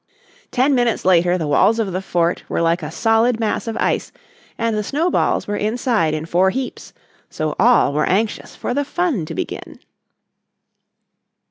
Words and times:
Ten 0.49 0.73
minutes 0.73 1.05
later 1.05 1.37
the 1.37 1.45
walls 1.45 1.77
of 1.77 1.91
the 1.91 2.01
fort 2.01 2.43
were 2.49 2.59
like 2.59 2.81
a 2.81 2.89
solid 2.89 3.39
mass 3.39 3.67
of 3.67 3.77
ice, 3.77 4.11
and 4.57 4.75
the 4.75 4.81
snowballs 4.83 5.45
were 5.45 5.55
inside 5.55 6.15
in 6.15 6.25
four 6.25 6.49
heaps 6.49 6.91
so 7.29 7.55
all 7.59 7.93
were 7.93 8.07
anxious 8.09 8.55
for 8.55 8.73
the 8.73 8.83
fun 8.83 9.27
to 9.27 9.35
begin. 9.35 9.77